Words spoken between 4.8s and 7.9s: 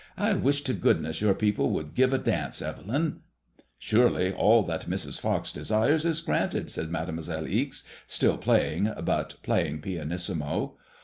Mrs. Fox desires is granted/' said Made moiselle Ixe,